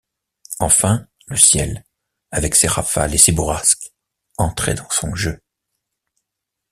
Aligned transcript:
Enfin, 0.57 1.05
le 1.27 1.35
ciel, 1.37 1.85
avec 2.31 2.55
ses 2.55 2.65
rafales 2.65 3.13
et 3.13 3.19
ses 3.19 3.31
bourrasques, 3.33 3.93
entrait 4.39 4.73
dans 4.73 4.89
son 4.89 5.13
jeu. 5.13 5.39